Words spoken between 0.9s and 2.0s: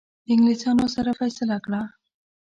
سره فیصله کړه.